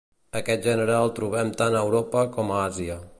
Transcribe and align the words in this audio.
Aquest 0.37 0.63
gènere 0.69 0.95
el 1.01 1.13
trobem 1.19 1.53
tant 1.61 1.79
a 1.79 1.85
Europa 1.89 2.25
com 2.39 2.55
a 2.57 2.61
Àsia. 2.67 3.01